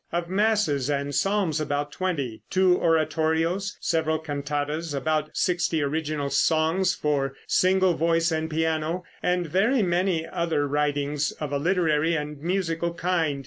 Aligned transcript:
Of 0.11 0.29
masses 0.31 0.89
and 0.89 1.13
psalms 1.13 1.61
about 1.61 1.91
twenty. 1.91 2.41
Two 2.49 2.75
oratorios, 2.81 3.77
several 3.81 4.17
cantatas, 4.17 4.95
about 4.95 5.29
sixty 5.37 5.83
original 5.83 6.31
songs 6.31 6.95
for 6.95 7.35
single 7.45 7.93
voice 7.93 8.31
and 8.31 8.49
piano, 8.49 9.03
and 9.21 9.45
very 9.45 9.83
many 9.83 10.25
other 10.25 10.67
writings 10.67 11.31
of 11.33 11.53
a 11.53 11.59
literary 11.59 12.15
and 12.15 12.41
musical 12.41 12.95
kind. 12.95 13.39